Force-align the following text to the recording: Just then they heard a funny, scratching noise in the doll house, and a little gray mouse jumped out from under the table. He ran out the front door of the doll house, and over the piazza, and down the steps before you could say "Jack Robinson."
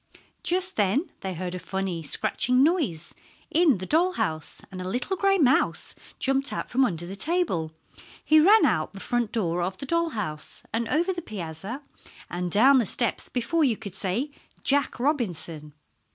Just 0.41 0.77
then 0.77 1.11
they 1.19 1.35
heard 1.35 1.53
a 1.53 1.59
funny, 1.59 2.01
scratching 2.01 2.63
noise 2.63 3.13
in 3.51 3.77
the 3.77 3.85
doll 3.85 4.13
house, 4.13 4.59
and 4.71 4.81
a 4.81 4.89
little 4.89 5.15
gray 5.15 5.37
mouse 5.37 5.93
jumped 6.17 6.51
out 6.51 6.71
from 6.71 6.83
under 6.85 7.05
the 7.05 7.15
table. 7.15 7.71
He 8.25 8.39
ran 8.39 8.65
out 8.65 8.93
the 8.93 8.99
front 8.99 9.31
door 9.31 9.61
of 9.61 9.77
the 9.77 9.85
doll 9.85 10.09
house, 10.17 10.63
and 10.73 10.89
over 10.89 11.13
the 11.13 11.21
piazza, 11.21 11.83
and 12.31 12.49
down 12.51 12.79
the 12.79 12.85
steps 12.87 13.29
before 13.29 13.63
you 13.63 13.77
could 13.77 13.93
say 13.93 14.31
"Jack 14.63 14.99
Robinson." 14.99 15.75